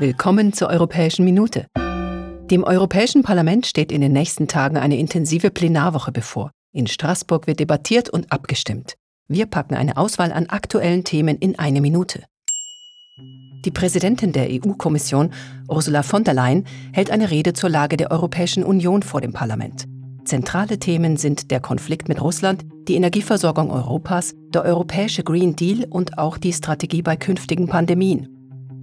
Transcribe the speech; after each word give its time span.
Willkommen 0.00 0.52
zur 0.52 0.70
Europäischen 0.70 1.24
Minute. 1.24 1.66
Dem 2.50 2.64
Europäischen 2.64 3.22
Parlament 3.22 3.64
steht 3.64 3.92
in 3.92 4.00
den 4.00 4.10
nächsten 4.10 4.48
Tagen 4.48 4.76
eine 4.76 4.98
intensive 4.98 5.52
Plenarwoche 5.52 6.10
bevor. 6.10 6.50
In 6.72 6.88
Straßburg 6.88 7.46
wird 7.46 7.60
debattiert 7.60 8.10
und 8.10 8.32
abgestimmt. 8.32 8.94
Wir 9.28 9.46
packen 9.46 9.76
eine 9.76 9.96
Auswahl 9.96 10.32
an 10.32 10.46
aktuellen 10.46 11.04
Themen 11.04 11.38
in 11.38 11.60
eine 11.60 11.80
Minute. 11.80 12.24
Die 13.64 13.70
Präsidentin 13.70 14.32
der 14.32 14.48
EU-Kommission, 14.50 15.32
Ursula 15.68 16.02
von 16.02 16.24
der 16.24 16.34
Leyen, 16.34 16.64
hält 16.92 17.12
eine 17.12 17.30
Rede 17.30 17.52
zur 17.52 17.70
Lage 17.70 17.96
der 17.96 18.10
Europäischen 18.10 18.64
Union 18.64 19.04
vor 19.04 19.20
dem 19.20 19.32
Parlament. 19.32 19.84
Zentrale 20.24 20.80
Themen 20.80 21.16
sind 21.16 21.52
der 21.52 21.60
Konflikt 21.60 22.08
mit 22.08 22.20
Russland, 22.20 22.64
die 22.88 22.96
Energieversorgung 22.96 23.70
Europas, 23.70 24.34
der 24.48 24.64
europäische 24.64 25.22
Green 25.22 25.54
Deal 25.54 25.86
und 25.88 26.18
auch 26.18 26.36
die 26.36 26.52
Strategie 26.52 27.02
bei 27.02 27.14
künftigen 27.14 27.68
Pandemien. 27.68 28.34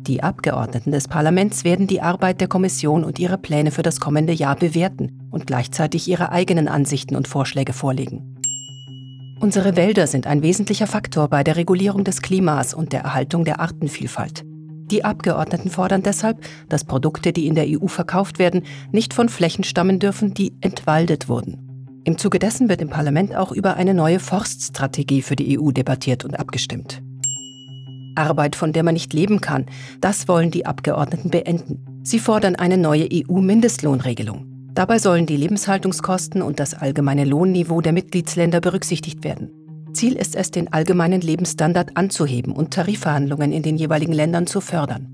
Die 0.08 0.24
Abgeordneten 0.24 0.92
des 0.92 1.08
Parlaments 1.08 1.64
werden 1.64 1.86
die 1.86 2.02
Arbeit 2.02 2.42
der 2.42 2.48
Kommission 2.48 3.04
und 3.04 3.20
ihre 3.20 3.38
Pläne 3.38 3.70
für 3.70 3.84
das 3.84 4.00
kommende 4.00 4.34
Jahr 4.34 4.56
bewerten 4.56 5.28
und 5.30 5.46
gleichzeitig 5.46 6.08
ihre 6.08 6.32
eigenen 6.32 6.68
Ansichten 6.68 7.16
und 7.16 7.28
Vorschläge 7.28 7.72
vorlegen. 7.72 8.36
Unsere 9.40 9.76
Wälder 9.76 10.08
sind 10.08 10.26
ein 10.26 10.42
wesentlicher 10.42 10.88
Faktor 10.88 11.28
bei 11.28 11.44
der 11.44 11.56
Regulierung 11.56 12.04
des 12.04 12.22
Klimas 12.24 12.74
und 12.74 12.94
der 12.94 13.02
Erhaltung 13.02 13.46
der 13.46 13.60
Artenvielfalt. 13.60 14.44
Die 14.92 15.06
Abgeordneten 15.06 15.70
fordern 15.70 16.02
deshalb, 16.02 16.40
dass 16.68 16.84
Produkte, 16.84 17.32
die 17.32 17.48
in 17.48 17.56
der 17.56 17.66
EU 17.68 17.88
verkauft 17.88 18.40
werden, 18.40 18.64
nicht 18.92 19.14
von 19.14 19.30
Flächen 19.30 19.64
stammen 19.64 20.00
dürfen, 20.00 20.34
die 20.34 20.54
entwaldet 20.62 21.30
wurden. 21.30 22.02
Im 22.04 22.18
Zuge 22.18 22.40
dessen 22.40 22.70
wird 22.70 22.82
im 22.82 22.90
Parlament 22.90 23.36
auch 23.36 23.52
über 23.52 23.76
eine 23.76 23.94
neue 23.94 24.20
Forststrategie 24.20 25.22
für 25.22 25.36
die 25.36 25.60
EU 25.60 25.72
debattiert 25.72 26.26
und 26.26 26.40
abgestimmt. 26.40 27.04
Arbeit, 28.16 28.56
von 28.56 28.74
der 28.74 28.84
man 28.84 28.94
nicht 28.94 29.14
leben 29.14 29.42
kann. 29.42 29.66
Das 30.00 30.28
wollen 30.28 30.52
die 30.52 30.66
Abgeordneten 30.66 31.30
beenden. 31.30 32.02
Sie 32.04 32.20
fordern 32.20 32.56
eine 32.56 32.78
neue 32.78 33.08
EU-Mindestlohnregelung. 33.12 34.46
Dabei 34.74 35.00
sollen 35.00 35.26
die 35.26 35.38
Lebenshaltungskosten 35.38 36.42
und 36.42 36.60
das 36.60 36.74
allgemeine 36.74 37.26
Lohnniveau 37.26 37.82
der 37.82 37.92
Mitgliedsländer 37.92 38.62
berücksichtigt 38.62 39.24
werden. 39.24 39.52
Ziel 39.94 40.14
ist 40.16 40.36
es, 40.36 40.52
den 40.52 40.72
allgemeinen 40.72 41.22
Lebensstandard 41.22 41.98
anzuheben 41.98 42.54
und 42.54 42.72
Tarifverhandlungen 42.72 43.52
in 43.52 43.64
den 43.64 43.76
jeweiligen 43.76 44.14
Ländern 44.14 44.48
zu 44.48 44.62
fördern. 44.62 45.08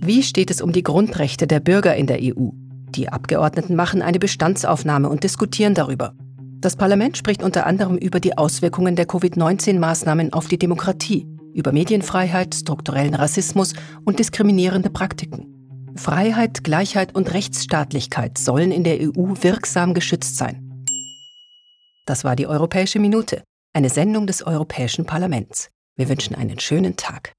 Wie 0.00 0.22
steht 0.22 0.50
es 0.50 0.62
um 0.62 0.72
die 0.72 0.84
Grundrechte 0.84 1.46
der 1.46 1.60
Bürger 1.60 1.96
in 1.96 2.06
der 2.06 2.20
EU? 2.22 2.50
Die 2.90 3.08
Abgeordneten 3.08 3.74
machen 3.74 4.02
eine 4.02 4.18
Bestandsaufnahme 4.18 5.08
und 5.08 5.24
diskutieren 5.24 5.74
darüber. 5.74 6.14
Das 6.60 6.76
Parlament 6.76 7.16
spricht 7.16 7.42
unter 7.42 7.66
anderem 7.66 7.96
über 7.96 8.20
die 8.20 8.38
Auswirkungen 8.38 8.94
der 8.94 9.06
Covid-19-Maßnahmen 9.06 10.32
auf 10.32 10.46
die 10.46 10.58
Demokratie 10.58 11.26
über 11.54 11.72
Medienfreiheit, 11.72 12.54
strukturellen 12.54 13.14
Rassismus 13.14 13.74
und 14.04 14.18
diskriminierende 14.18 14.90
Praktiken. 14.90 15.94
Freiheit, 15.96 16.64
Gleichheit 16.64 17.14
und 17.14 17.32
Rechtsstaatlichkeit 17.32 18.38
sollen 18.38 18.72
in 18.72 18.84
der 18.84 19.00
EU 19.00 19.34
wirksam 19.42 19.94
geschützt 19.94 20.36
sein. 20.36 20.84
Das 22.06 22.24
war 22.24 22.34
die 22.34 22.46
Europäische 22.46 22.98
Minute, 22.98 23.42
eine 23.72 23.90
Sendung 23.90 24.26
des 24.26 24.42
Europäischen 24.42 25.06
Parlaments. 25.06 25.70
Wir 25.96 26.08
wünschen 26.08 26.34
einen 26.34 26.58
schönen 26.58 26.96
Tag. 26.96 27.34